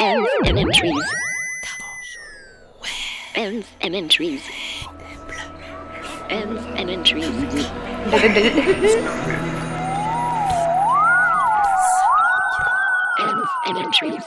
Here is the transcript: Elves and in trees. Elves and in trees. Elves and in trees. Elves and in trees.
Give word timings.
Elves 0.00 0.30
and 0.46 0.58
in 0.58 0.72
trees. 0.72 1.04
Elves 3.34 3.66
and 3.80 3.94
in 3.96 4.08
trees. 4.08 4.42
Elves 6.30 6.64
and 6.76 6.90
in 6.90 7.02
trees. 7.02 7.26
Elves 13.18 13.50
and 13.66 13.78
in 13.78 13.92
trees. 13.92 14.22